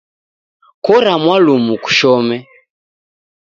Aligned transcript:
Kora 0.85 1.13
mwalumu 1.23 1.73
kushome 1.83 2.37